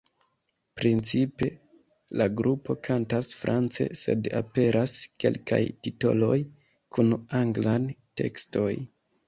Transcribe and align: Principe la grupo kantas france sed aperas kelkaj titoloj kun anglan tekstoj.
Principe 0.79 1.49
la 2.21 2.27
grupo 2.41 2.77
kantas 2.87 3.29
france 3.43 3.87
sed 4.05 4.31
aperas 4.41 4.97
kelkaj 5.27 5.63
titoloj 5.87 6.41
kun 6.97 7.17
anglan 7.45 7.89
tekstoj. 8.23 8.71